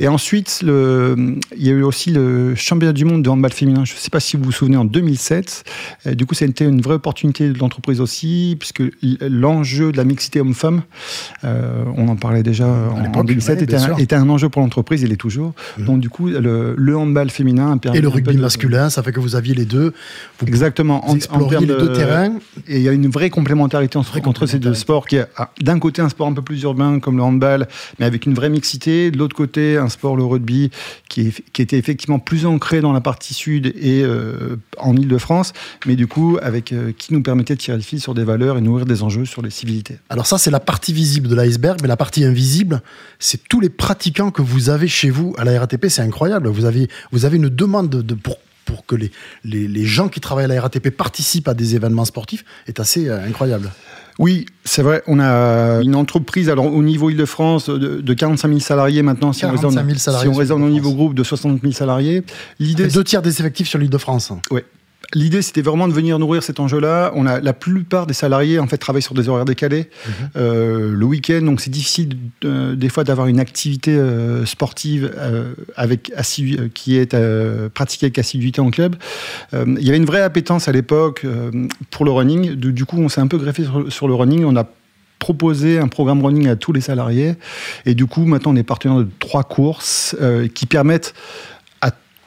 Et 0.00 0.08
ensuite, 0.08 0.62
le, 0.64 1.36
il 1.56 1.66
y 1.66 1.68
a 1.68 1.72
eu 1.72 1.82
aussi 1.82 2.10
le 2.10 2.54
championnat 2.54 2.94
du 2.94 3.04
monde 3.04 3.22
de 3.22 3.28
handball 3.28 3.52
féminin. 3.52 3.84
Je 3.84 3.92
ne 3.92 3.98
sais 3.98 4.10
pas 4.10 4.20
si 4.20 4.36
vous 4.36 4.44
vous 4.44 4.52
souvenez, 4.52 4.76
en 4.76 4.84
2007. 4.84 5.64
du 6.12 6.24
coup, 6.24 6.34
c'était 6.34 6.64
une 6.64 6.80
vraie 6.80 6.94
opportunité 6.94 7.50
de 7.50 7.58
l'entreprise 7.58 8.00
aussi, 8.00 8.56
puisque 8.58 8.82
l'enjeu 9.20 9.92
de 9.92 9.96
la 9.98 10.04
mixité 10.04 10.40
homme-femme, 10.40 10.82
on 11.42 12.08
en 12.08 12.16
parlait 12.16 12.42
déjà 12.42 12.66
en, 12.66 13.24
2007, 13.24 13.62
était, 13.62 13.76
un, 13.76 13.96
était, 13.96 14.16
un, 14.16 14.28
enjeu 14.28 14.48
pour 14.48 14.62
l'entreprise, 14.62 15.02
il 15.02 15.12
est 15.12 15.16
toujours. 15.16 15.52
Mmh. 15.78 15.84
Donc, 15.84 16.00
du 16.00 16.08
coup, 16.08 16.28
le, 16.28 16.74
le 16.76 16.96
handball 16.96 17.28
féminin 17.30 17.78
Et 17.92 18.00
le 18.00 18.08
rugby 18.08 18.38
masculin, 18.38 18.88
ça 18.88 19.02
fait 19.02 19.12
que 19.12 19.20
vous 19.20 19.36
aviez 19.36 19.54
les 19.54 19.65
deux. 19.66 19.92
Vous 20.38 20.46
Exactement. 20.46 21.08
en, 21.08 21.14
les 21.14 21.66
deux 21.66 21.92
terrains. 21.92 22.38
Et 22.68 22.76
il 22.76 22.82
y 22.82 22.88
a 22.88 22.92
une 22.92 23.08
vraie 23.08 23.30
complémentarité 23.30 23.98
entre, 23.98 24.46
ces 24.46 24.58
deux 24.58 24.74
sports 24.74 25.06
qui 25.06 25.16
est 25.16 25.26
d'un 25.60 25.78
côté 25.78 26.02
un 26.02 26.08
sport 26.08 26.26
un 26.26 26.32
peu 26.32 26.42
plus 26.42 26.62
urbain 26.62 26.98
comme 27.00 27.16
le 27.16 27.22
handball, 27.22 27.68
mais 27.98 28.06
avec 28.06 28.26
une 28.26 28.34
vraie 28.34 28.50
mixité. 28.50 29.10
De 29.10 29.18
l'autre 29.18 29.36
côté, 29.36 29.76
un 29.76 29.88
sport, 29.88 30.16
le 30.16 30.24
rugby, 30.24 30.70
qui, 31.08 31.32
qui 31.52 31.62
était 31.62 31.78
effectivement 31.78 32.18
plus 32.18 32.46
ancré 32.46 32.80
dans 32.80 32.92
la 32.92 33.00
partie 33.00 33.34
sud 33.34 33.72
et 33.76 34.02
euh, 34.02 34.56
en 34.78 34.96
Ile-de-France, 34.96 35.52
mais 35.86 35.96
du 35.96 36.06
coup, 36.06 36.38
avec 36.42 36.72
euh, 36.72 36.92
qui 36.96 37.12
nous 37.12 37.22
permettait 37.22 37.54
de 37.54 37.60
tirer 37.60 37.76
le 37.76 37.82
fil 37.82 38.00
sur 38.00 38.14
des 38.14 38.24
valeurs 38.24 38.58
et 38.58 38.60
nourrir 38.60 38.86
des 38.86 39.02
enjeux 39.02 39.24
sur 39.24 39.42
les 39.42 39.50
civilités. 39.50 39.98
Alors 40.08 40.26
ça, 40.26 40.38
c'est 40.38 40.50
la 40.50 40.60
partie 40.60 40.92
visible 40.92 41.28
de 41.28 41.34
l'iceberg, 41.34 41.78
mais 41.82 41.88
la 41.88 41.96
partie 41.96 42.24
invisible, 42.24 42.82
c'est 43.18 43.48
tous 43.48 43.60
les 43.60 43.70
pratiquants 43.70 44.30
que 44.30 44.42
vous 44.42 44.70
avez 44.70 44.88
chez 44.88 45.10
vous 45.10 45.34
à 45.38 45.44
la 45.44 45.58
RATP. 45.58 45.86
C'est 45.88 46.02
incroyable. 46.02 46.48
Vous 46.48 46.64
avez, 46.64 46.88
vous 47.12 47.24
avez 47.24 47.36
une 47.36 47.48
demande 47.48 47.90
de, 47.90 48.14
pour 48.14 48.38
pour 48.66 48.84
que 48.84 48.94
les, 48.94 49.10
les, 49.44 49.84
gens 49.86 50.08
qui 50.08 50.20
travaillent 50.20 50.44
à 50.44 50.48
la 50.48 50.60
RATP 50.60 50.90
participent 50.90 51.48
à 51.48 51.54
des 51.54 51.74
événements 51.74 52.04
sportifs 52.04 52.44
est 52.66 52.80
assez 52.80 53.08
euh, 53.08 53.24
incroyable. 53.26 53.70
Oui, 54.18 54.46
c'est 54.64 54.82
vrai. 54.82 55.02
On 55.06 55.20
a 55.20 55.80
une 55.82 55.94
entreprise 55.94 56.50
alors 56.50 56.66
au 56.66 56.82
niveau 56.82 57.10
Île-de-France 57.10 57.68
de, 57.68 58.14
45 58.14 58.48
000 58.48 58.60
salariés 58.60 59.02
maintenant. 59.02 59.32
Si 59.32 59.44
on 59.44 59.50
raisonne, 59.50 59.94
si 59.96 60.28
on 60.28 60.32
raisonne 60.32 60.62
au 60.62 60.70
niveau 60.70 60.92
groupe 60.92 61.14
de 61.14 61.22
60 61.22 61.60
000 61.60 61.72
salariés, 61.72 62.22
l'idée 62.58 62.88
deux 62.88 63.04
tiers 63.04 63.22
des 63.22 63.40
effectifs 63.40 63.68
sur 63.68 63.78
l'Île-de-France. 63.78 64.32
Oui, 64.50 64.62
L'idée, 65.14 65.40
c'était 65.40 65.62
vraiment 65.62 65.86
de 65.86 65.92
venir 65.92 66.18
nourrir 66.18 66.42
cet 66.42 66.58
enjeu-là. 66.58 67.12
On 67.14 67.26
a 67.26 67.40
la 67.40 67.52
plupart 67.52 68.06
des 68.06 68.14
salariés 68.14 68.58
en 68.58 68.66
fait 68.66 68.76
travaillent 68.76 69.02
sur 69.02 69.14
des 69.14 69.28
horaires 69.28 69.44
décalés 69.44 69.88
mhm. 70.06 70.12
euh, 70.36 70.92
le 70.92 71.04
week-end, 71.06 71.42
donc 71.42 71.60
c'est 71.60 71.70
difficile 71.70 72.16
des 72.42 72.88
fois 72.88 73.04
d'avoir 73.04 73.28
une 73.28 73.38
activité 73.38 73.92
euh, 73.92 74.44
sportive 74.46 75.12
euh, 75.16 75.54
avec 75.76 76.12
qui 76.74 76.96
est 76.96 77.16
pratiquée 77.74 78.06
avec 78.06 78.18
assiduité 78.18 78.60
en 78.60 78.70
club. 78.70 78.96
il 79.52 79.82
y 79.82 79.88
avait 79.88 79.96
une 79.96 80.06
vraie 80.06 80.22
appétence 80.22 80.68
à 80.68 80.72
l'époque 80.72 81.24
pour 81.90 82.04
le 82.04 82.10
running. 82.10 82.54
Du, 82.54 82.84
coup, 82.84 82.98
on 82.98 83.08
s'est 83.08 83.20
un 83.20 83.26
peu 83.26 83.38
greffé 83.38 83.64
sur, 83.88 84.08
le 84.08 84.14
running. 84.14 84.44
On 84.44 84.56
a 84.56 84.66
proposé 85.18 85.78
un 85.78 85.88
programme 85.88 86.24
running 86.24 86.48
à 86.48 86.56
tous 86.56 86.72
les 86.72 86.80
salariés. 86.80 87.34
Et 87.84 87.94
du 87.94 88.06
coup, 88.06 88.24
maintenant, 88.24 88.52
on 88.52 88.56
est 88.56 88.62
partenaire 88.62 88.98
de 88.98 89.08
trois 89.18 89.44
courses 89.44 90.16
qui 90.54 90.66
permettent 90.66 91.14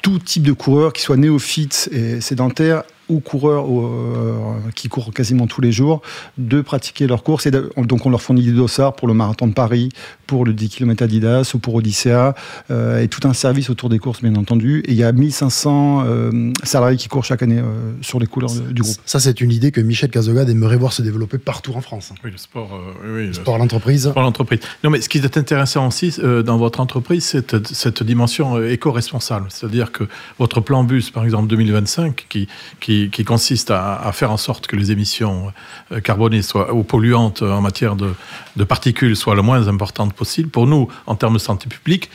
tout 0.02 0.20
type 0.20 0.44
de 0.44 0.54
coureur, 0.54 0.94
qui 0.94 1.02
soit 1.02 1.18
néophyte 1.18 1.90
et 1.92 2.22
sédentaire, 2.22 2.84
ou 3.10 3.20
coureurs 3.20 3.66
euh, 3.68 4.60
qui 4.76 4.88
courent 4.88 5.12
quasiment 5.14 5.48
tous 5.48 5.62
les 5.62 5.72
jours 5.72 6.02
de 6.38 6.62
pratiquer 6.62 7.08
leur 7.08 7.24
course. 7.24 7.48
Et 7.48 7.52
donc 7.52 8.06
on 8.06 8.10
leur 8.10 8.22
fournit 8.22 8.44
des 8.44 8.52
dossards 8.52 8.96
pour 8.96 9.08
le 9.08 9.14
marathon 9.14 9.48
de 9.48 9.54
Paris, 9.54 9.90
pour 10.28 10.46
le 10.46 10.54
10 10.54 10.70
km 10.70 11.04
Adidas 11.04 11.52
ou 11.56 11.60
pour 11.60 11.76
Odyssea, 11.76 12.36
euh, 12.72 13.02
et 13.02 13.08
tout 13.08 13.28
un 13.28 13.34
service 13.34 13.70
autour 13.70 13.90
des 13.90 14.00
courses 14.00 14.22
bien 14.22 14.36
entendu. 14.36 14.84
Et 14.86 14.92
il 14.92 14.98
y 14.98 15.04
a 15.04 15.12
1500 15.12 16.04
euh, 16.06 16.54
salariés 16.64 16.98
qui 16.98 17.08
courent 17.08 17.26
chaque 17.26 17.42
année 17.44 17.62
sur 18.02 18.20
les 18.20 18.28
couleurs 18.28 18.52
du 18.54 18.82
groupe. 18.82 18.98
Ça 19.06 19.20
c'est 19.20 19.42
une 19.42 19.52
idée 19.52 19.72
que 19.72 19.82
Michel 19.82 20.10
Cazogade 20.10 20.50
aimerait 20.50 20.78
voir 20.78 20.94
se 20.94 21.02
développer 21.02 21.38
partout 21.38 21.74
en 21.74 21.82
France. 21.82 22.14
Oui, 22.24 22.32
le 22.32 22.38
sport, 22.38 22.80
oui, 23.04 23.28
le 23.28 23.34
sport 23.34 23.56
à 23.56 23.58
l'entreprise. 23.58 24.12
l'entreprise. 24.16 24.60
Non 24.84 24.90
mais 24.90 25.02
ce 25.02 25.10
qui 25.10 25.18
est 25.18 25.38
intéressant 25.38 25.88
aussi 25.88 26.18
dans 26.46 26.58
votre 26.58 26.80
entreprise, 26.80 27.24
c'est 27.24 27.68
cette 27.74 28.04
dimension 28.04 28.64
éco-responsable. 28.64 29.48
C'est-à-dire 29.50 29.92
que 29.92 30.04
votre 30.38 30.62
plan 30.62 30.84
bus, 30.84 31.10
par 31.10 31.26
exemple 31.26 31.48
2025, 31.48 32.26
qui, 32.30 32.48
qui 32.80 32.99
qui, 33.08 33.24
consiste 33.24 33.72
à, 33.72 34.12
faire 34.14 34.32
en 34.32 34.38
sorte 34.38 34.68
que 34.68 34.76
les 34.76 34.92
émissions 34.92 35.54
euh, 35.92 36.00
carbonées 36.00 36.42
soient, 36.42 36.74
ou 36.74 36.84
polluantes 36.84 37.42
en 37.42 37.62
matière 37.62 37.96
de, 37.96 38.14
particules 38.64 39.16
soient 39.16 39.36
le 39.36 39.42
moins 39.42 39.68
importantes 39.68 40.14
possible. 40.14 40.50
Pour 40.50 40.68
nous, 40.68 40.88
en 41.06 41.16
termes 41.16 41.36
de 41.36 41.40
santé 41.40 41.70
publique, 41.70 42.10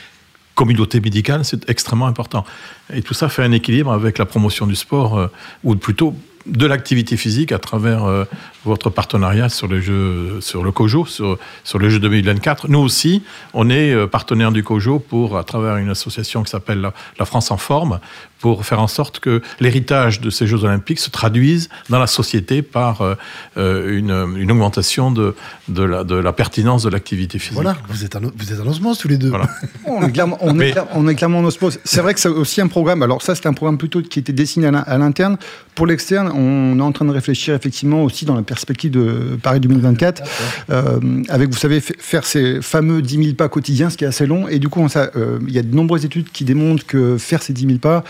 communauté 0.55 1.01
médicale, 1.01 1.45
c'est 1.45 1.69
extrêmement 1.69 2.07
important. 2.07 2.45
Et 2.93 3.03
tout 3.03 3.15
ça 3.15 3.29
fait 3.29 3.43
un 3.43 3.53
équilibre 3.53 3.93
avec 3.93 4.19
la 4.19 4.27
promotion 4.27 4.67
du 4.67 4.77
sport, 4.77 5.19
euh, 5.19 5.27
ou 5.65 5.77
plutôt 5.77 6.15
de 6.47 6.67
l'activité 6.67 7.17
physique 7.17 7.53
à 7.53 7.59
travers 7.59 8.05
euh, 8.05 8.25
votre 8.67 8.91
partenariat 8.91 9.49
sur 9.49 9.67
les 9.67 9.81
jeux, 9.81 10.43
sur 10.43 10.63
le 10.63 10.73
COJO, 10.73 11.07
sur, 11.07 11.39
sur 11.65 11.79
les 11.79 11.89
Jeux 11.89 12.01
2024. 12.01 12.69
Nous 12.69 12.81
aussi, 12.81 13.23
on 13.55 13.71
est 13.71 14.07
partenaire 14.09 14.53
du 14.53 14.63
COJO 14.63 14.99
pour, 14.99 15.39
à 15.39 15.45
travers 15.45 15.79
une 15.79 15.89
association 15.89 16.43
qui 16.43 16.51
s'appelle 16.51 16.93
la, 17.19 17.25
France 17.25 17.51
en 17.51 17.57
forme, 17.57 17.99
pour 18.45 18.67
faire 18.67 18.83
en 18.83 18.89
sorte 18.89 19.21
que 19.21 19.41
l'héritage 19.59 20.21
de 20.21 20.29
ces 20.29 20.47
Jeux 20.47 20.65
olympiques 20.65 20.99
se 20.99 21.09
traduise 21.09 21.71
dans 21.89 21.99
la 21.99 22.07
société 22.07 22.61
par 22.61 23.01
euh, 23.01 23.15
euh, 23.57 23.97
une, 23.99 24.37
une, 24.39 24.53
augmentation 24.53 25.11
de, 25.11 25.35
de, 25.69 25.83
la, 25.83 26.05
de 26.05 26.15
la 26.15 26.35
pertinence 26.35 26.83
de 26.83 26.91
l'activité 26.91 27.39
physique. 27.39 27.55
Voilà, 27.55 27.79
vous 27.89 28.05
êtes, 28.05 28.17
en, 28.17 28.21
vous 28.21 28.53
êtes 28.53 28.61
en 28.61 28.67
osmose 28.67 28.99
tous 28.99 29.09
les 29.09 29.17
deux. 29.17 29.33
on, 29.87 30.07
est 30.07 30.13
clairement, 30.13 30.37
on, 30.43 30.61
est, 30.61 30.75
on, 30.93 31.09
est 31.09 31.15
clairement, 31.15 31.39
en 31.39 31.45
osmose. 31.45 31.81
C'est 31.85 32.03
vrai 32.03 32.13
que 32.13 32.21
c'est 32.21 32.29
aussi 32.29 32.61
un 32.61 32.69
programme, 32.69 33.03
alors 33.03 33.23
ça 33.23 33.35
c'est 33.35 33.47
un 33.47 33.55
programme 33.55 33.79
plutôt 33.79 34.03
qui 34.03 34.19
était 34.19 34.35
dessiné 34.35 34.67
à 34.67 34.99
l'interne. 34.99 35.39
Pour 35.75 35.87
l'externe, 35.87 36.31
on 36.31 36.79
est 36.79 36.83
en 36.83 36.93
train 36.93 37.07
de 37.07 37.13
réfléchir 37.13 37.55
effectivement 37.55 38.05
aussi 38.05 38.27
dans 38.27 38.37
la 38.37 38.43
perspective 38.43 38.91
de 38.91 39.39
Paris 39.43 39.61
2024, 39.61 40.23
euh, 40.69 41.23
avec, 41.31 41.51
vous 41.51 41.59
savez, 41.59 41.81
faire 41.81 42.27
ces 42.27 42.61
fameux 42.61 43.01
10 43.01 43.25
000 43.25 43.35
pas 43.37 43.49
quotidiens, 43.49 43.89
ce 43.89 43.97
qui 43.97 44.05
est 44.05 44.09
assez 44.09 44.27
long. 44.27 44.49
Et 44.49 44.59
du 44.59 44.69
coup, 44.69 44.87
il 44.87 45.53
y 45.53 45.59
a 45.59 45.63
de 45.63 45.75
nombreuses 45.75 46.05
études 46.05 46.31
qui 46.31 46.45
démontrent 46.45 46.85
que 46.87 47.17
faire 47.17 47.43
ces 47.43 47.55
10 47.55 47.67
000 47.67 47.79
pas, 47.79 48.05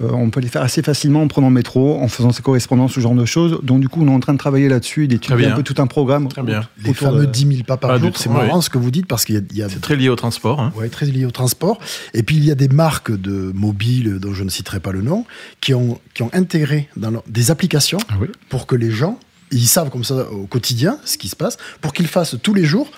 on 0.00 0.30
peut 0.30 0.40
les 0.40 0.48
faire 0.48 0.62
assez 0.62 0.82
facilement 0.82 1.22
en 1.22 1.28
prenant 1.28 1.48
le 1.48 1.54
métro, 1.54 2.00
en 2.00 2.08
faisant 2.08 2.32
ses 2.32 2.42
correspondances, 2.42 2.92
ce 2.92 3.00
genre 3.00 3.14
de 3.14 3.24
choses. 3.24 3.60
Donc 3.62 3.80
du 3.80 3.88
coup, 3.88 4.02
on 4.02 4.08
est 4.08 4.14
en 4.14 4.20
train 4.20 4.32
de 4.32 4.38
travailler 4.38 4.68
là-dessus, 4.68 5.08
d'étudier 5.08 5.46
un 5.46 5.56
peu 5.56 5.62
tout 5.62 5.80
un 5.80 5.86
programme. 5.86 6.28
Très 6.28 6.42
bien. 6.42 6.68
Les 6.84 6.94
fameux 6.94 7.26
10 7.26 7.48
000 7.48 7.62
pas 7.64 7.76
par 7.76 7.98
jour, 7.98 8.12
c'est 8.16 8.30
marrant 8.30 8.60
ce 8.60 8.70
que 8.70 8.78
vous 8.78 8.90
dites 8.90 9.06
parce 9.06 9.24
qu'il 9.24 9.46
y 9.52 9.62
a... 9.62 9.68
C'est 9.68 9.80
très 9.80 9.96
lié 9.96 10.08
au 10.08 10.16
transport. 10.16 10.60
Hein. 10.60 10.72
Oui, 10.76 10.88
très 10.90 11.06
lié 11.06 11.24
au 11.24 11.30
transport. 11.30 11.78
Et 12.14 12.22
puis 12.22 12.36
il 12.36 12.44
y 12.44 12.50
a 12.50 12.54
des 12.54 12.68
marques 12.68 13.10
de 13.10 13.52
mobiles, 13.54 14.18
dont 14.20 14.32
je 14.32 14.44
ne 14.44 14.50
citerai 14.50 14.80
pas 14.80 14.92
le 14.92 15.02
nom, 15.02 15.24
qui 15.60 15.74
ont, 15.74 16.00
qui 16.14 16.22
ont 16.22 16.30
intégré 16.32 16.88
dans 16.96 17.22
des 17.26 17.50
applications 17.50 17.98
ah 18.08 18.14
pour 18.48 18.66
que 18.66 18.76
les 18.76 18.90
gens, 18.90 19.18
ils 19.50 19.66
savent 19.66 19.90
comme 19.90 20.04
ça 20.04 20.30
au 20.30 20.46
quotidien 20.46 20.98
ce 21.04 21.18
qui 21.18 21.28
se 21.28 21.36
passe, 21.36 21.56
pour 21.80 21.92
qu'ils 21.92 22.08
fassent 22.08 22.36
tous 22.42 22.54
les 22.54 22.64
jours 22.64 22.90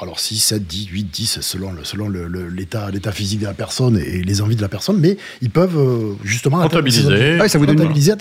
alors 0.00 0.20
6, 0.20 0.38
7, 0.38 0.66
10, 0.66 0.86
8, 0.86 1.04
10, 1.04 1.40
selon, 1.40 1.72
le, 1.72 1.84
selon 1.84 2.08
l'état, 2.08 2.90
l'état 2.90 3.12
physique 3.12 3.40
de 3.40 3.46
la 3.46 3.54
personne 3.54 3.98
et 3.98 4.22
les 4.22 4.42
envies 4.42 4.56
de 4.56 4.62
la 4.62 4.68
personne, 4.68 4.98
mais 4.98 5.16
ils 5.40 5.50
peuvent 5.50 5.78
euh, 5.78 6.14
justement... 6.22 6.62
Comptabiliser. 6.62 7.38
ça, 7.48 7.58
vous 7.58 7.66
donne, 7.66 7.78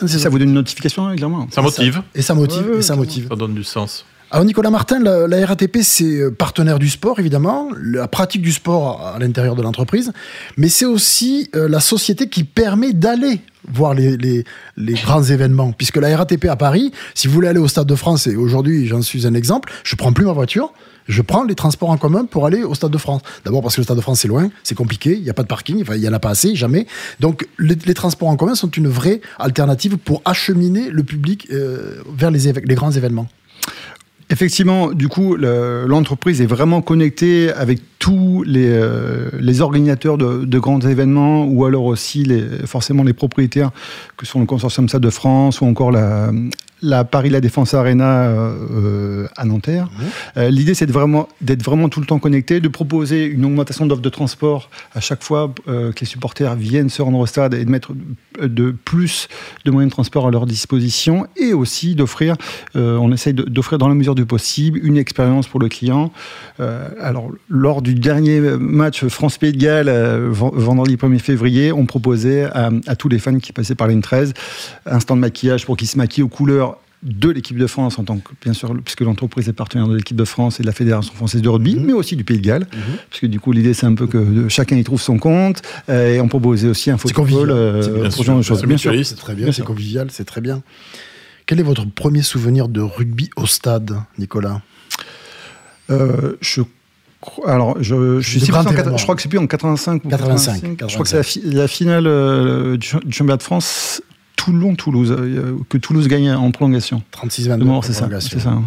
ça 0.07 0.29
vous 0.29 0.39
donne 0.39 0.49
une 0.49 0.53
notification, 0.53 1.11
évidemment. 1.11 1.47
Ça 1.51 1.61
motive. 1.61 2.01
Et 2.13 2.21
ça, 2.21 2.33
motive. 2.33 2.75
et 2.77 2.81
ça 2.81 2.95
motive. 2.95 3.27
Ça 3.29 3.35
donne 3.35 3.55
du 3.55 3.63
sens. 3.63 4.05
Alors 4.31 4.43
Nicolas 4.43 4.71
Martin, 4.71 4.99
la, 4.99 5.45
RATP, 5.45 5.77
c'est 5.81 6.03
euh, 6.03 6.31
partenaire 6.31 6.79
du 6.79 6.89
sport, 6.89 7.19
évidemment, 7.19 7.69
la 7.79 8.07
pratique 8.07 8.41
du 8.41 8.51
sport 8.51 9.01
à, 9.05 9.19
l'intérieur 9.19 9.55
de 9.55 9.61
l'entreprise, 9.61 10.11
mais 10.57 10.67
c'est 10.67 10.85
aussi 10.85 11.49
euh, 11.55 11.69
la 11.69 11.79
société 11.79 12.27
qui 12.27 12.43
permet 12.43 12.93
d'aller 12.93 13.41
voir 13.71 13.93
les, 13.93 14.17
les, 14.17 14.93
grands 14.93 15.23
événements. 15.23 15.71
Puisque 15.71 15.97
la 15.97 16.15
RATP 16.15 16.45
à 16.45 16.55
Paris, 16.55 16.91
si 17.13 17.27
vous 17.27 17.33
voulez 17.33 17.47
aller 17.47 17.59
au 17.59 17.67
Stade 17.67 17.87
de 17.87 17.95
France, 17.95 18.27
et 18.27 18.35
aujourd'hui 18.35 18.87
j'en 18.87 19.01
suis 19.01 19.27
un 19.27 19.33
exemple, 19.33 19.71
je 19.83 19.95
prends 19.95 20.13
plus 20.13 20.25
ma 20.25 20.31
voiture, 20.31 20.73
je 21.07 21.21
prends 21.21 21.43
les 21.43 21.55
transports 21.55 21.89
en 21.89 21.97
commun 21.97 22.25
pour 22.25 22.45
aller 22.45 22.63
au 22.63 22.73
Stade 22.73 22.91
de 22.91 22.97
France. 22.97 23.21
D'abord 23.43 23.61
parce 23.61 23.75
que 23.75 23.81
le 23.81 23.85
Stade 23.85 23.97
de 23.97 24.01
France 24.01 24.21
c'est 24.21 24.27
loin, 24.27 24.49
c'est 24.63 24.75
compliqué, 24.75 25.13
il 25.15 25.23
n'y 25.23 25.29
a 25.29 25.33
pas 25.33 25.43
de 25.43 25.47
parking, 25.47 25.83
il 25.87 26.01
n'y 26.01 26.07
en 26.07 26.13
a 26.13 26.19
pas 26.19 26.31
assez, 26.31 26.55
jamais. 26.55 26.87
Donc 27.19 27.47
les, 27.59 27.75
transports 27.93 28.27
en 28.27 28.35
commun 28.35 28.55
sont 28.55 28.69
une 28.69 28.87
vraie 28.87 29.21
alternative 29.39 29.97
pour 29.97 30.21
acheminer 30.25 30.89
le 30.89 31.03
public 31.03 31.47
euh, 31.51 32.01
vers 32.15 32.31
les 32.31 32.75
grands 32.75 32.91
événements. 32.91 33.27
Effectivement, 34.31 34.91
du 34.91 35.07
coup, 35.07 35.35
l'entreprise 35.35 36.41
est 36.41 36.47
vraiment 36.47 36.81
connectée 36.81 37.51
avec 37.51 37.79
tous 37.99 38.43
les, 38.43 38.69
euh, 38.69 39.59
organisateurs 39.59 40.17
de, 40.17 40.59
grands 40.59 40.79
événements 40.79 41.45
ou 41.45 41.65
alors 41.65 41.85
aussi 41.85 42.25
forcément 42.65 43.03
les 43.03 43.13
propriétaires 43.13 43.71
que 44.17 44.25
sont 44.25 44.39
le 44.39 44.47
consortium 44.47 44.89
SAD 44.89 45.03
de 45.03 45.09
France 45.11 45.61
ou 45.61 45.65
encore 45.65 45.91
la, 45.91 46.31
la 46.85 47.03
Paris 47.03 47.29
La 47.29 47.41
Défense 47.41 47.73
Arena 47.73 48.27
euh, 48.27 49.27
à 49.35 49.43
Nanterre. 49.43 49.85
Mmh. 49.85 50.03
Euh, 50.37 50.49
l'idée, 50.49 50.75
c'est 50.75 50.89
vraiment, 50.89 51.27
d'être 51.41 51.63
vraiment 51.63 51.89
tout 51.89 51.99
le 51.99 52.05
temps 52.05 52.19
connecté, 52.19 52.59
de 52.59 52.67
proposer 52.67 53.25
une 53.25 53.43
augmentation 53.43 53.85
d'offres 53.85 54.01
de 54.01 54.09
transport 54.09 54.69
à 54.93 54.99
chaque 54.99 55.23
fois 55.23 55.53
euh, 55.67 55.91
que 55.91 56.01
les 56.01 56.05
supporters 56.05 56.55
viennent 56.55 56.89
se 56.89 57.01
rendre 57.01 57.17
au 57.17 57.25
stade 57.25 57.55
et 57.55 57.65
de 57.65 57.69
mettre 57.69 57.93
de 58.39 58.71
plus 58.71 59.27
de 59.65 59.71
moyens 59.71 59.89
de 59.89 59.95
transport 59.95 60.27
à 60.27 60.31
leur 60.31 60.45
disposition 60.45 61.25
et 61.37 61.53
aussi 61.53 61.95
d'offrir, 61.95 62.35
on 62.75 63.11
essaye 63.13 63.33
d'offrir 63.33 63.77
dans 63.77 63.87
la 63.87 63.95
mesure 63.95 64.13
du 64.13 64.25
possible 64.25 64.79
une 64.83 64.97
expérience 64.97 65.47
pour 65.47 65.59
le 65.59 65.69
client. 65.69 66.11
alors, 66.59 67.31
lors 67.47 67.81
du 67.81 67.95
dernier 67.95 68.41
match 68.41 69.05
France-Pays 69.05 69.53
de 69.53 69.57
Galles, 69.57 69.89
vendredi 70.29 70.97
1er 70.97 71.19
février, 71.19 71.71
on 71.71 71.85
proposait 71.85 72.43
à, 72.43 72.71
à 72.87 72.95
tous 72.97 73.07
les 73.07 73.19
fans 73.19 73.39
qui 73.39 73.53
passaient 73.53 73.75
par 73.75 73.87
ligne 73.87 74.01
13 74.01 74.33
un 74.85 74.99
stand 74.99 75.19
de 75.19 75.21
maquillage 75.21 75.65
pour 75.65 75.77
qu'ils 75.77 75.87
se 75.87 75.97
maquillent 75.97 76.23
aux 76.23 76.27
couleurs 76.27 76.74
de 77.03 77.29
l'équipe 77.29 77.57
de 77.57 77.67
France 77.67 77.99
en 77.99 78.03
tant 78.03 78.17
que, 78.17 78.31
bien 78.41 78.53
sûr, 78.53 78.75
puisque 78.83 79.01
l'entreprise 79.01 79.47
est 79.47 79.53
partenaire 79.53 79.87
de 79.87 79.95
l'équipe 79.95 80.17
de 80.17 80.25
France 80.25 80.59
et 80.59 80.63
de 80.63 80.67
la 80.67 80.73
Fédération 80.73 81.13
française 81.13 81.41
de 81.41 81.49
rugby, 81.49 81.75
mhm. 81.75 81.85
mais 81.85 81.93
aussi 81.93 82.15
du 82.15 82.23
Pays 82.23 82.39
de 82.39 82.45
Galles, 82.45 82.67
mhm. 82.73 82.97
puisque 83.09 83.25
du 83.27 83.39
coup 83.39 83.51
l'idée 83.51 83.73
c'est 83.73 83.85
un 83.85 83.95
peu 83.95 84.07
que 84.07 84.49
chacun 84.49 84.75
y 84.75 84.83
trouve 84.83 85.01
son 85.01 85.17
compte, 85.17 85.61
euh, 85.89 86.15
et 86.15 86.21
on 86.21 86.27
proposait 86.27 86.67
aussi 86.67 86.89
un 86.89 86.97
photocall 86.97 87.51
euh, 87.51 88.09
pour 88.09 88.23
genre 88.23 88.37
de 88.37 88.43
choses. 88.43 88.63
Bien 88.63 88.77
sûr, 88.77 88.93
c'est 89.05 89.15
très 89.15 89.35
bien, 89.35 89.51
c'est 89.51 89.63
convivial, 89.63 90.09
c'est 90.11 90.25
très 90.25 90.41
bien. 90.41 90.63
Quel 91.45 91.59
est 91.59 91.63
votre 91.63 91.85
premier 91.85 92.23
souvenir 92.23 92.67
de 92.67 92.81
rugby 92.81 93.29
au 93.35 93.45
stade, 93.45 93.95
Nicolas? 94.17 94.61
Euh, 95.91 96.37
Je 96.41 96.63
alors, 97.45 97.75
je, 97.81 98.19
je, 98.19 98.29
suis 98.29 98.39
je 98.39 98.51
crois 99.03 99.15
que 99.15 99.21
c'est 99.21 99.29
plus 99.29 99.37
en 99.37 99.47
85 99.47 100.05
ou 100.05 100.09
85. 100.09 100.77
Je 100.87 100.93
crois 100.93 101.03
que 101.03 101.09
c'est 101.09 101.43
la, 101.43 101.67
finale 101.67 102.07
euh, 102.07 102.77
du, 102.77 102.87
championnat 102.87 103.37
de 103.37 103.43
France 103.43 104.01
Toulon-Toulouse, 104.45 105.15
euh, 105.17 105.57
que 105.69 105.77
Toulouse 105.77 106.07
gagne 106.07 106.31
en 106.31 106.51
prolongation. 106.51 107.01
36-22 107.13 107.83
c'est 107.83 107.93
ça. 107.93 108.07
C'est 108.19 108.39
ça. 108.39 108.57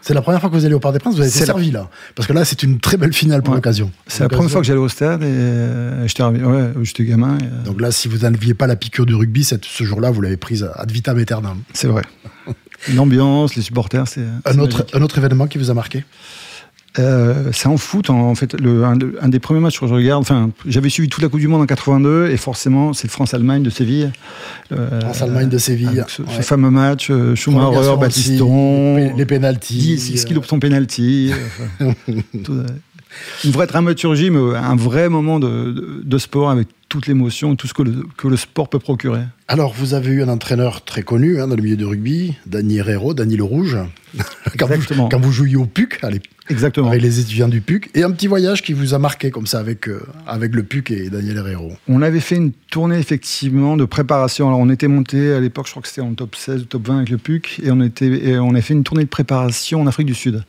C'est 0.00 0.14
la 0.14 0.22
première 0.22 0.40
fois 0.40 0.50
que 0.50 0.56
vous 0.56 0.64
allez 0.64 0.74
au 0.74 0.80
Parc 0.80 0.94
des 0.94 0.98
Princes, 0.98 1.14
vous 1.14 1.20
avez 1.20 1.30
été 1.30 1.44
servi 1.44 1.70
là. 1.70 1.88
Parce 2.16 2.26
que 2.26 2.32
là, 2.32 2.44
c'est 2.44 2.64
une 2.64 2.80
très 2.80 2.96
belle 2.96 3.12
finale 3.12 3.42
pour 3.42 3.54
l'occasion. 3.54 3.92
C'est 4.08 4.24
la 4.24 4.28
première 4.28 4.50
fois 4.50 4.60
que 4.60 4.66
j'allais 4.66 4.80
au 4.80 4.88
stade 4.88 5.22
et 5.22 5.26
euh, 5.26 6.08
j'étais 6.08 6.24
ouais, 6.24 7.06
gamin. 7.06 7.38
Euh, 7.40 7.64
Donc 7.64 7.80
là, 7.80 7.92
si 7.92 8.08
vous 8.08 8.18
n'aviez 8.18 8.54
pas 8.54 8.66
la 8.66 8.74
piqûre 8.74 9.06
du 9.06 9.14
rugby, 9.14 9.44
ce 9.44 9.84
jour-là, 9.84 10.10
vous 10.10 10.20
l'avez 10.20 10.36
prise 10.36 10.68
ad 10.74 10.90
vitam 10.90 11.18
aeternam. 11.18 11.58
C'est 11.72 11.86
vrai. 11.86 12.02
L'ambiance, 12.96 13.54
les 13.54 13.62
supporters, 13.62 14.08
c'est. 14.08 14.22
Un, 14.44 14.58
un 14.58 15.02
autre 15.02 15.18
événement 15.18 15.46
qui 15.46 15.58
vous 15.58 15.70
a 15.70 15.74
marqué? 15.74 16.04
Euh, 16.98 17.50
c'est 17.52 17.68
en 17.68 17.76
foot, 17.78 18.10
en, 18.10 18.34
fait, 18.34 18.60
le, 18.60 18.84
un, 18.84 18.96
des 18.96 19.38
premiers 19.38 19.60
matchs 19.60 19.80
que 19.80 19.86
je 19.86 19.94
regarde. 19.94 20.20
Enfin, 20.20 20.50
j'avais 20.66 20.90
suivi 20.90 21.08
toute 21.08 21.22
la 21.22 21.28
Coupe 21.28 21.40
du 21.40 21.48
Monde 21.48 21.62
en 21.62 21.66
82 21.66 22.28
et 22.30 22.36
forcément, 22.36 22.92
c'est 22.92 23.08
France-Allemagne 23.08 23.62
de 23.62 23.70
Séville. 23.70 24.12
Euh, 24.72 25.00
France-Allemagne 25.00 25.48
de 25.48 25.58
Séville. 25.58 26.04
Ce, 26.08 26.22
fameux 26.42 26.70
match, 26.70 27.08
euh, 27.10 27.34
Schumacher, 27.34 27.96
Battiston. 27.98 28.96
Les, 28.96 29.12
les 29.14 29.26
pénalties. 29.26 29.98
Ski 29.98 30.34
son 30.46 30.60
penalty. 30.60 31.32
une 31.80 33.50
vraie 33.50 33.66
dramaturgie, 33.66 34.30
mais 34.30 34.56
un 34.56 34.76
vrai 34.76 35.08
moment 35.08 35.40
de, 35.40 36.02
de 36.04 36.18
sport 36.18 36.50
avec 36.50 36.68
toute 36.92 37.06
l'émotion, 37.06 37.56
tout 37.56 37.66
ce 37.66 37.72
que 37.72 37.82
le, 37.82 38.04
que 38.18 38.28
le, 38.28 38.36
sport 38.36 38.68
peut 38.68 38.78
procurer. 38.78 39.22
Alors, 39.48 39.72
vous 39.72 39.94
avez 39.94 40.10
eu 40.10 40.22
un 40.22 40.28
entraîneur 40.28 40.84
très 40.84 41.02
connu 41.02 41.40
hein, 41.40 41.48
dans 41.48 41.56
le 41.56 41.62
milieu 41.62 41.76
du 41.76 41.86
rugby, 41.86 42.34
Dany 42.44 42.76
Herrero, 42.76 43.14
Dany 43.14 43.38
le 43.38 43.44
Rouge, 43.44 43.78
quand, 44.58 44.66
Vous, 44.68 45.08
quand 45.08 45.18
vous 45.18 45.32
jouiez 45.32 45.56
au 45.56 45.64
PUC, 45.64 45.98
allez, 46.02 46.20
Exactement. 46.50 46.88
avec 46.88 47.00
les 47.00 47.18
étudiants 47.18 47.48
du 47.48 47.62
PUC, 47.62 47.88
et 47.94 48.02
un 48.02 48.10
petit 48.10 48.26
voyage 48.26 48.60
qui 48.60 48.74
vous 48.74 48.92
a 48.92 48.98
marqué 48.98 49.30
comme 49.30 49.46
ça 49.46 49.58
avec, 49.58 49.88
euh, 49.88 50.02
avec 50.26 50.54
le 50.54 50.64
PUC 50.64 50.90
et 50.90 51.08
Daniel 51.08 51.38
Herrero. 51.38 51.72
On 51.88 52.02
avait 52.02 52.20
fait 52.20 52.36
une 52.36 52.52
tournée 52.52 52.98
effectivement 52.98 53.78
de 53.78 53.86
préparation. 53.86 54.48
Alors, 54.48 54.60
on 54.60 54.68
était 54.68 54.88
monté 54.88 55.32
à 55.32 55.40
l'époque, 55.40 55.68
je 55.68 55.70
crois 55.70 55.80
que 55.82 55.88
c'était 55.88 56.02
en 56.02 56.12
top 56.12 56.36
16 56.36 56.60
ou 56.60 56.64
top 56.66 56.88
20 56.88 56.96
avec 56.98 57.08
le 57.08 57.16
PUC, 57.16 57.60
et 57.64 57.70
on, 57.70 57.80
était, 57.80 58.04
et 58.04 58.38
on 58.38 58.54
a 58.54 58.60
fait 58.60 58.74
une 58.74 58.84
tournée 58.84 59.04
de 59.04 59.08
préparation 59.08 59.80
en 59.80 59.86
Afrique 59.86 60.08
du 60.08 60.14
Sud 60.14 60.44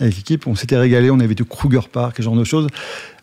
avec 0.00 0.16
l'équipe. 0.16 0.46
On 0.46 0.54
s'était 0.54 0.76
régalé, 0.78 1.10
on 1.10 1.20
avait 1.20 1.34
de 1.34 1.42
Kruger 1.42 1.88
Park, 1.90 2.16
ce 2.16 2.22
genre 2.22 2.36
de 2.36 2.44
choses. 2.44 2.66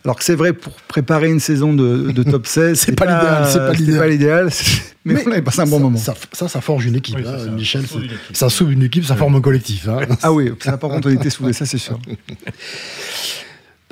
Alors 0.09 0.17
que 0.17 0.23
c'est 0.23 0.33
vrai, 0.33 0.53
pour 0.53 0.73
préparer 0.73 1.29
une 1.29 1.39
saison 1.39 1.71
de, 1.71 2.23
top 2.23 2.47
16, 2.47 2.79
c'est 2.79 2.93
pas, 2.93 3.05
l'idéal. 3.05 3.47
C'est 3.47 3.95
pas 3.95 4.07
l'idéal. 4.07 4.49
Mais, 5.05 5.13
mais, 5.13 5.23
on 5.27 5.31
avait 5.31 5.41
passé 5.41 5.61
un 5.61 5.65
bon 5.65 5.79
moment. 5.79 5.97
Ça, 5.97 6.13
ça, 6.33 6.61
forge 6.61 6.85
une 6.85 6.95
équipe, 6.95 7.17
hein, 7.25 7.51
Michel. 7.51 7.85
Ça, 8.33 8.49
sauve 8.49 8.73
une 8.73 8.83
équipe, 8.83 9.05
ça 9.05 9.15
forme 9.15 9.35
un 9.35 9.41
collectif. 9.41 9.87
Hein. 9.87 10.01
Ah 10.21 10.31
oui, 10.33 10.51
ça 10.59 10.77
par 10.77 10.89
contre, 10.89 11.07
on 11.09 11.11
était 11.11 11.29
soudés, 11.29 11.53
ça 11.53 11.65
c'est 11.65 11.77
sûr. 11.77 11.97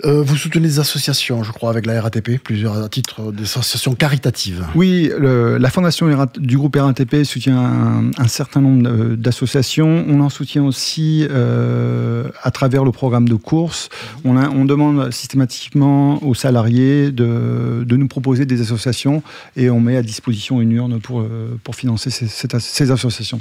Euh, 0.05 0.21
vous 0.21 0.35
soutenez 0.35 0.67
des 0.67 0.79
associations, 0.79 1.43
je 1.43 1.51
crois, 1.51 1.71
avec 1.71 1.87
la 1.87 1.99
RATP, 1.99 2.37
plusieurs 2.37 2.87
titres 2.89 3.31
d'associations 3.31 3.95
caritatives. 3.95 4.65
Oui, 4.75 5.11
la 5.19 5.69
fondation 5.69 6.07
du 6.37 6.57
groupe 6.57 6.75
RATP 6.75 7.23
soutient 7.23 8.11
un, 8.17 8.27
certain 8.27 8.61
nombre 8.61 9.15
d'associations. 9.15 10.05
On 10.07 10.21
en 10.21 10.29
soutient 10.29 10.63
aussi 10.63 11.25
euh, 11.31 12.29
à 12.43 12.51
travers 12.51 12.83
le 12.83 12.91
programme 12.91 13.27
de 13.27 13.35
course. 13.35 13.89
On, 14.23 14.65
demande 14.65 15.11
systématiquement 15.11 16.21
aux 16.23 16.35
salariés 16.35 17.11
de, 17.11 17.85
nous 17.89 18.07
proposer 18.07 18.45
des 18.45 18.61
associations 18.61 19.23
et 19.55 19.69
on 19.69 19.79
met 19.79 19.97
à 19.97 20.03
disposition 20.03 20.61
une 20.61 20.73
urne 20.73 20.99
pour, 20.99 21.21
euh, 21.21 21.57
financer 21.73 22.09
ces 22.11 22.91
associations. 22.91 23.39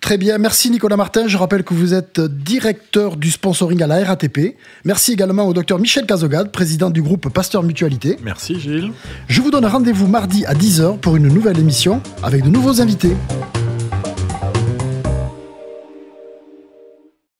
Très 0.00 0.16
bien, 0.16 0.38
merci 0.38 0.70
Nicolas 0.70 0.96
Martin. 0.96 1.28
Je 1.28 1.36
rappelle 1.36 1.62
que 1.62 1.74
vous 1.74 1.92
êtes 1.92 2.20
directeur 2.20 3.16
du 3.16 3.30
sponsoring 3.30 3.82
à 3.82 3.86
la 3.86 4.02
RATP. 4.02 4.56
Merci 4.84 5.12
également 5.12 5.44
au 5.44 5.52
docteur 5.52 5.78
Michel 5.78 6.06
Cazogade, 6.06 6.50
président 6.50 6.88
du 6.90 7.02
groupe 7.02 7.28
Pasteur 7.28 7.62
Mutualité. 7.62 8.16
Merci 8.24 8.58
Gilles. 8.58 8.92
Je 9.28 9.40
vous 9.42 9.50
donne 9.50 9.66
rendez-vous 9.66 10.06
mardi 10.06 10.46
à 10.46 10.54
10h 10.54 10.98
pour 10.98 11.16
une 11.16 11.28
nouvelle 11.28 11.58
émission 11.58 12.02
avec 12.22 12.42
de 12.42 12.48
nouveaux 12.48 12.80
invités. 12.80 13.14